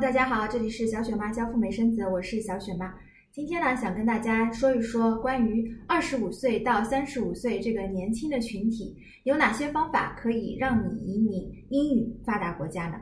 [0.00, 2.94] 大家好，这里是小雪妈教赴美生子，我是小雪妈。
[3.32, 13.00] 今天呢，想跟大家说一说关于二十五岁到三十五岁这个年轻的群体，有哪些方法可以让你移民英语发达国家呢？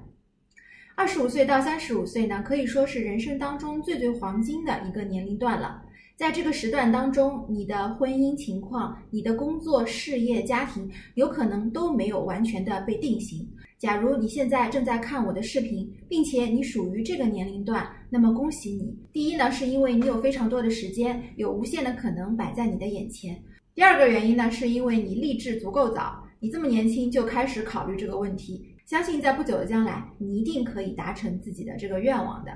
[0.94, 5.82] 二十五岁到三十五岁呢，可以说是人生当中最最黄金的一个年龄段了。
[6.16, 13.46] 在这个时段当中，你的婚姻情况、你的工作、事业、家庭，有可能都没有完全的被定型。
[13.78, 18.96] 假如你现在正在看我的视频，并且你属于这个年龄段，那么恭喜你。
[19.12, 23.38] 第一呢，是因为你有非常多的时间，有无限的可能摆在你的眼前。
[23.74, 32.52] 第二个原因呢，是因为你立志足够早，你这么年轻就开始考虑这个问题，相信在不久的将来，你一定可以达成自己的这个愿望的。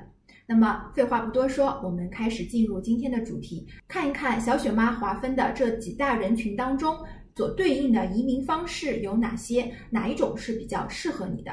[0.46, 6.96] 那么废话不多说，我们开始进入今天的主题，看一看小雪妈划分的这几大人群当中
[7.36, 11.52] 所对应的移民方式有哪些，哪一种是比较适合你的。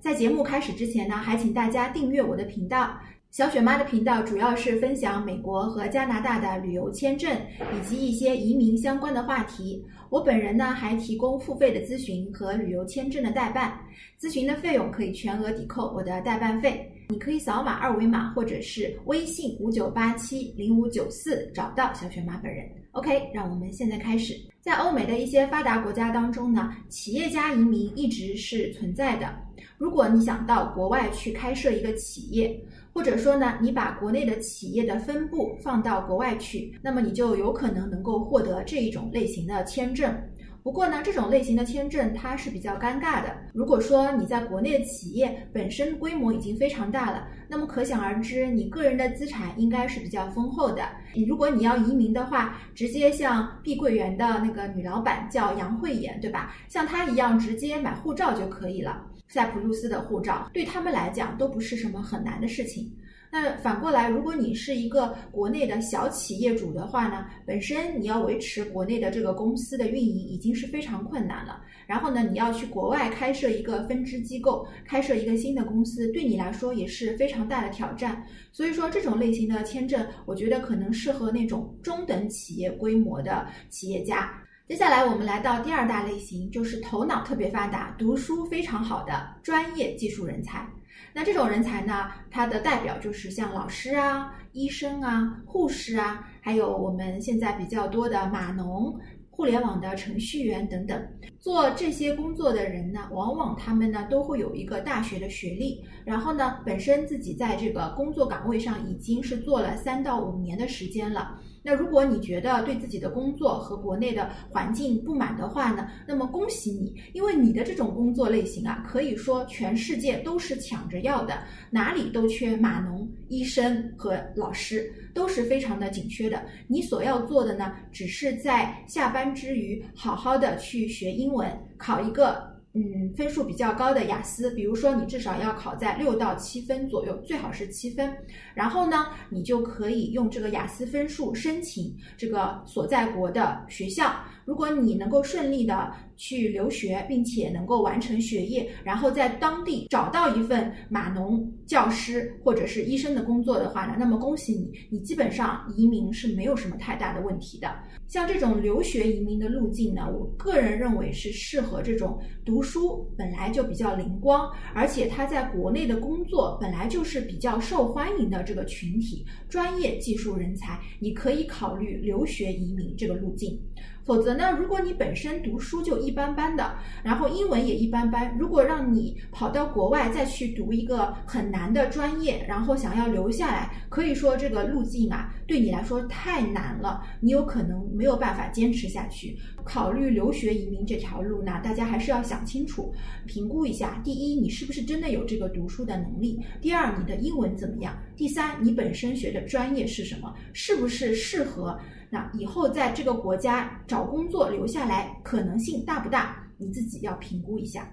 [0.00, 2.96] 在节目开始之前呢，还请大家订阅我的频道。
[3.30, 9.84] 小雪妈的频道主要是分享美国和加拿大的旅游签证以及一些移民相关的话题。
[10.08, 13.78] 我本人呢还提供付费的咨询和旅游签证的代办，
[14.18, 16.90] 咨询的费用可以全额抵扣我的代办费。
[17.08, 22.66] 你可以扫码二维码，或者是微信五九八七零五九四找到小雪妈本人。
[22.96, 24.34] OK，让我们现在开始。
[24.62, 29.28] 在欧美的一些发达国家当中呢，企业家移民一直是存在的。
[29.76, 32.58] 如果你想到国外去开设一个企业，
[32.94, 40.18] 或者说呢，你把国内的企业的分布放到国外去，那么你就有可能能够获得这一种类型的签证。
[40.66, 43.32] 不过呢，这种类型的签证它是比较尴尬的。
[43.54, 50.82] 如果说你在国内的企业本身规模已经非常大了，那么可想而知，你个人的资产应该是比较丰厚的。
[51.28, 56.52] 如果你要移民的话，直接像碧桂园的那个女老板叫杨慧妍，对吧？
[56.66, 62.92] 像她一样直接买护照就可以了，塞浦路斯的护照，对他们来讲都不是什么很难的事情。
[63.30, 71.60] 那反过来，如果你是一个国内的小企业主的话呢，本身你要维持国内的这个公司的运营已经是非常困难了。
[71.86, 78.24] 然后呢，你要去国外开设一个分支机构，开设一个新的公司，对你来说也是非常大的挑战。
[78.52, 84.32] 所以说，这种类型的签证，我觉得可能适合那种中等企业规模的企业家。
[84.68, 90.68] 接下来我们来到第二大类型，就是头脑特别发达、读书非常好的专业技术人才。
[91.12, 98.98] 那这种人才呢，他的代表就是像老师啊、医生啊、护士啊，还有我们现在比较多的码农、
[99.36, 100.98] 互联网的程序员等等。
[101.38, 111.38] 做这些工作的人呢，往往他们呢都会有一个大学的学历，然后呢，本身自己在这个工作岗位上已经是做了三到五年的时间了。
[111.62, 126.44] 那如果你觉得对自己的工作和国内的环境不满的话呢，那么恭喜你，因为你的这种工作类型啊，可以说全世界都是抢着要的，哪里都缺码农、医生和老师，都是非常的紧缺的。
[126.66, 132.54] 你所要做的呢，只是在下班之余，好好的去学英文，考一个。
[132.78, 138.14] 嗯，分数比较高的雅思，比如说你至少要考在六到七分左右，最好是七分。
[138.52, 144.14] 然后呢，你就可以用这个雅思分数申请这个所在国的学校。
[144.44, 157.72] 如果你能够顺利的去留学，并且能够完成学业，然后在当地找到一份码农、教师或者是医生的工作的话呢，那么恭喜你，你基本上移民是没有什么太大的问题的。
[158.08, 173.60] 像这种留学移民的路径呢，我个人认为是适合这种读书本来就比较灵光，而且他在国内的工作本来就是比较受欢迎的这个群体，专业技术人才，你可以考虑留学移民这个路径。
[174.06, 189.36] 否则呢，如果你本身读书就一般般的，然后英文也一般般，如果让你跑到国外再去读一个很难的专业，然后想要留下来，可以说这个路径啊，对你来说太难了，你有可能没有办法坚持下去。
[189.66, 192.94] 考虑留学移民这条路呢，大家还是要想清楚，
[193.26, 201.76] 评估一下：第一，你是不是真的有这个读书的能力；第二，你的英文怎么样；第三，你本身学的专业是什么，是不是适合。
[202.08, 206.46] 那以后在这个国家找工作留下来可能性大不大？
[206.58, 207.90] 你自己要评估一下。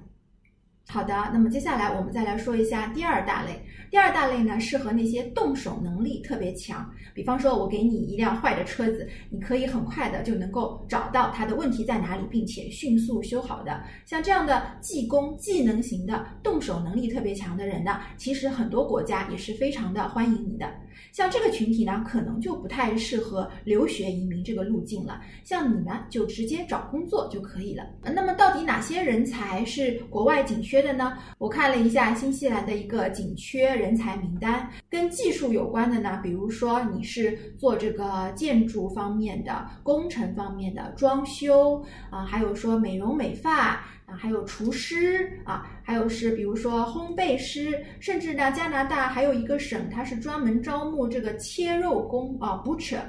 [0.90, 3.60] 好的，那么接下来我们再来说一下第二大类。
[3.90, 13.84] 第二大类呢，适合那些动手能力特别强，比方说我给你一辆坏的车子，你可以很快的就能够找到它的问题在哪里，并且迅速修好的。
[14.06, 20.70] 像这样的技工、技能型的、动手能力特别强的人呢，其实很多国家也是非常的欢迎你的。
[21.12, 25.22] 像这个群体呢，可能就不太适合留学移民这个路径了。
[25.44, 27.84] 像你呢，就直接找工作就可以了。
[28.14, 30.84] 那么到底哪些人才是国外紧缺？
[30.84, 31.18] 的呢？
[31.38, 43.86] 我看了一下新西兰的一个紧缺人才名单，跟技术有关的呢，比如说你是做这个建筑方面的、工程方面的、装修啊，还有说美容美发。
[44.18, 53.02] 还有厨师啊，还有是比如说烘焙师，甚至呢，加拿大还有一个省，它是专门招募这个切肉工啊，butcher。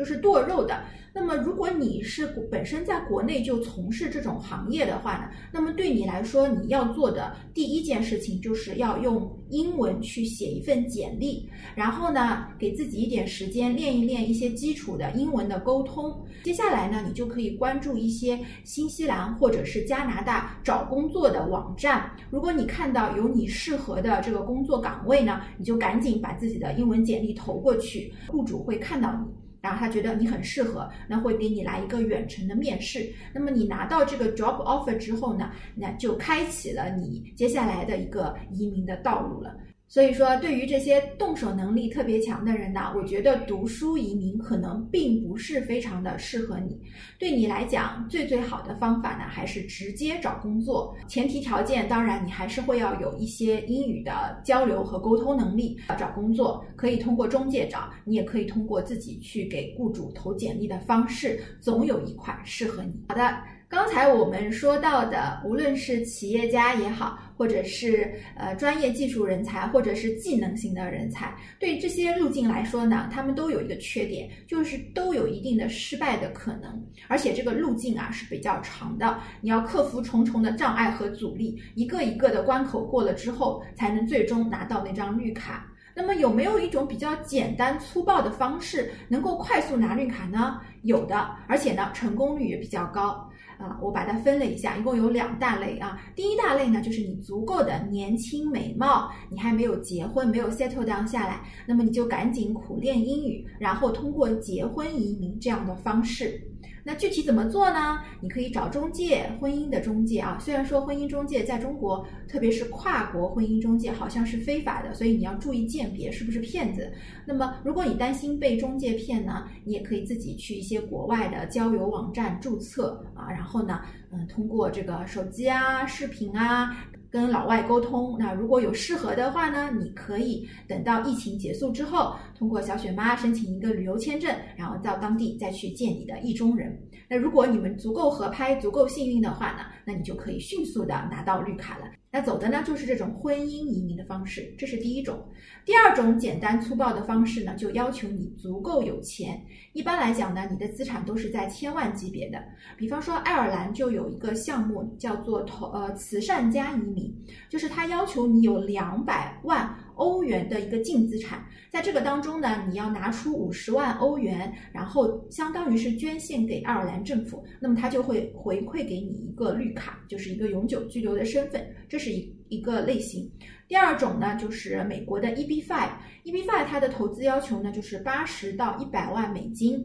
[0.00, 0.82] 就是剁肉的。
[1.12, 16.24] 那么，如果你是本身在国内就从事这种行业的话呢，那么对你来说，你要做的第一件事情就是要用英文去写一份简历，然后呢，给自己一点时间练一练一些基础的英文的沟通。
[16.44, 22.10] 接下来呢，你就可以关注一些新西兰或者是加拿大找工作的网站。
[22.30, 29.26] 如果你看到有你适合的这个工作岗位呢，你就赶紧把自己的英文简历投过去，雇主会看到你。
[29.60, 33.12] 然后他觉得你很适合，那会给你来一个远程的面试。
[33.34, 39.56] 那么你拿到这个 job offer 之后呢，那就开启了你接下来的一个移民的道路了。
[39.90, 46.80] 所以说，对于这些动手能力特别强的人呢，我觉得读书移民可能并不是非常的适合你。
[47.18, 50.96] 对你来讲，最最好的方法呢，还是直接找工作。
[51.08, 55.76] 前提条件当然，你还是会要有一些英语的交流和沟通能力。
[55.98, 62.94] 找工作可以通过中介找，你也可以通过自己去给雇主投简历的方式，总有一款适合你。
[63.08, 63.38] 好的。
[63.68, 85.66] 刚才我们说到的，无论是企业家也好，或者是呃专业技术人才，或者是技能型的人才，对这些路径来说呢，他们都有一个缺点，就是都有一定的失败的可能，而且这个路径啊是比较长的，你要克服重重的障碍和阻力，一个一个的关口过了之后，才能最终拿到那张绿卡。
[85.94, 90.60] 那么有没有一种比较简单粗暴的方式，能够快速拿绿卡呢？
[90.82, 93.26] 有的，而且呢成功率也比较高。
[93.60, 96.00] 啊，我把它分了一下，一共有两大类啊。
[96.16, 106.42] 第一大类呢，就是你足够的年轻美貌，你还没有结婚，没有 settle down 下来，那么你就赶紧苦练英语，然后通过结婚移民这样的方式。
[106.82, 108.00] 那具体怎么做呢？
[108.20, 110.38] 你可以找中介，婚姻的中介啊。
[110.40, 116.92] 虽然说婚姻中介在中国，特别是跨国婚姻中介好像是非法的，所以你要注意鉴别是不是骗子。
[117.26, 123.80] 那么如果你担心被中介骗呢，你也可以自己去一些国外的交友网站注册啊，然后呢，
[124.12, 126.76] 嗯，通过这个手机啊、视频啊。
[127.10, 136.78] 跟老外沟通，那如果有适合的话呢，你可以等到疫情结束之后，通过小雪妈申请一个旅游签证，然后到当地再去见你的意中人。
[137.08, 141.84] 那如果你们足够合拍、足够幸运的话呢，那你就可以迅速的拿到绿卡了。
[142.12, 145.28] 那走的呢就是这种婚姻移民的方式，这是第一种。
[145.64, 149.40] 第二种简单粗暴的方式呢，就要求你足够有钱。
[149.72, 152.40] 一般来讲呢，你的资产都是在千万级别的。
[152.76, 157.12] 比方说，爱尔兰就有一个项目叫做投呃慈善家移民，
[157.48, 159.76] 就是他要求你有两百万。
[160.00, 173.30] 欧元的一个净资产，在这个当中呢，你要拿出五十万欧元，然后相当于是捐献给爱尔兰政府，那么他就会回馈给你一个绿卡，就是一个永久居留的身份，这是一一个类型。
[173.68, 179.84] 第二种呢，就是美国的 EB-5，EB-5 它的投资要求呢就是八十到一百万美金。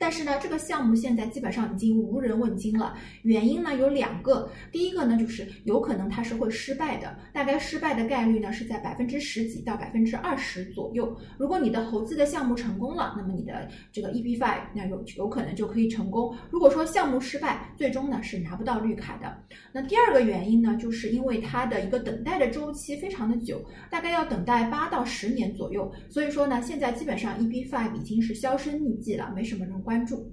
[0.00, 2.94] 但是呢，这个项目现在基本上已经无人问津了。
[3.20, 11.14] 原因呢有两个，第一个呢就是有可能它是会失败的，大概失败的概率呢是在百分之十几到百分之二十左右。
[11.36, 16.34] 如果你的投资的项目成功了，那么你的这个 EB five 那有有可能就可以成功。
[16.50, 19.36] 如果说项目失败，最终呢是拿不到绿卡的。
[19.70, 25.92] 那第二个原因呢，就是因为它的一个等待的周期非常的久，大概要等待八到十年左右。
[26.08, 29.89] 所以说呢，现在基本上 EB five 已经是销声匿迹了，没什么人关。
[29.90, 30.32] 关注，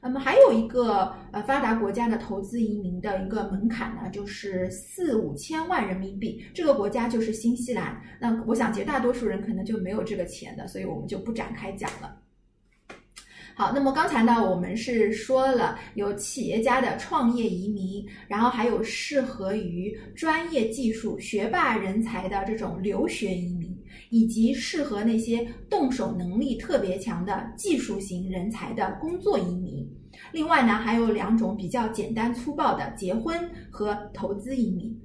[0.00, 6.40] 那么还有一个呃发达国家的投资移民的一个门槛呢，就是四五千万人民币。
[6.54, 8.00] 这个国家就是新西兰。
[8.20, 12.16] 那我想绝大多数人可能就没有这个钱的，所以我们就不展开讲了。
[13.56, 23.73] 好，那么刚才呢，我们是说了有企业家的创业移民，然后还有适合于专业技术学霸人才的这种留学移民。
[24.10, 29.88] 以及适合那些动手能力特别强的技术型人才的工作移民。
[30.32, 34.96] 另外呢，还有两种比较简单粗暴的结婚和投资移民。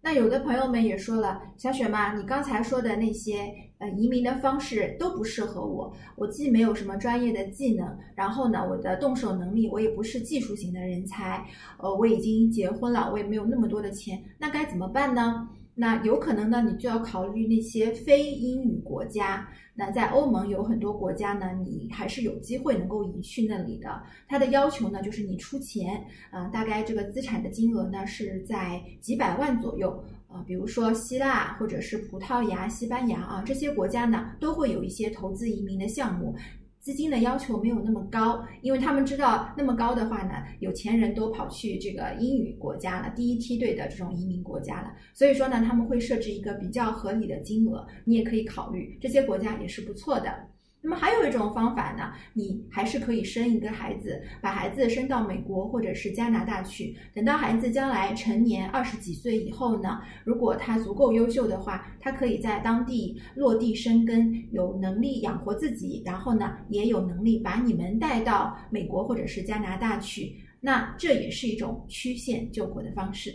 [0.00, 5.92] 那有的朋友们也说了，小雪嘛，你刚才说的那些呃移民的方式都不适合我。
[6.16, 11.44] 我既没有什么专业的技能，然后呢，我的动手能力我也不是技术型的人才。
[11.78, 15.48] 呃，我已经结婚了，我也没有那么多的钱，那该怎么办呢？
[15.80, 19.48] 那有可能呢，你就要考虑那些非英语国家。
[19.76, 24.02] 那在欧盟有很多国家呢，你还是有机会能够移去那里的。
[24.26, 30.04] 它的要求呢，就是你出钱，啊，大概这个资产的金额呢是在几百万左右。
[30.26, 36.34] 啊，比如说希腊或者是葡萄牙、西班牙啊，这些国家呢都会有一些投资移民的项目。
[36.80, 44.92] 资金的要求没有那么高，因为他们知道那么高的话呢，有钱人都跑去这个英语国家了，第一梯队的这种移民国家了。
[45.12, 50.32] 所以说呢，他们会设置一个比较合理的金额，你也可以考虑，这些国家也是不错的。
[50.80, 56.96] 那么还有一种方法呢，你还是可以生一个孩子，把孩子生到美国或者是加拿大去。
[57.12, 70.36] 等到孩子将来成年二十几岁以后呢，如果他足够优秀的话，他可以在当地落地生根，有能力养活自己，然后呢，也有能力把你们带到美国或者是加拿大去。
[70.60, 73.32] 那这也是一种曲线救国的方式。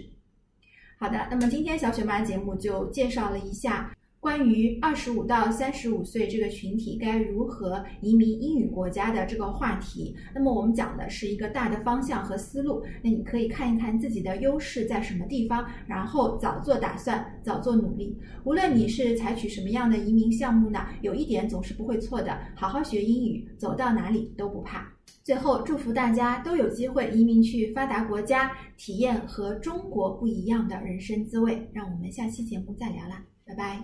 [0.97, 3.93] 好的，那么今天小雪妈节目就介绍了一下。
[4.23, 12.81] 关于二十五到三十五岁这个群体该如何移民英语国家的这个话题，那么我们讲的是一个大的方向和思路。
[13.03, 18.17] 那你可以看一看自己的优势在什么地方，然后早做打算，早做努力。
[18.45, 24.89] 无论你是采取什么样的移民项目呢，有一点总是不会错的：好好学英语，走到哪里都不怕。
[25.21, 31.69] 最后，祝福大家都有机会移民去发达国家，体验和中国不一样的人生滋味。
[31.73, 33.81] 让我们下期节目再聊啦，拜拜。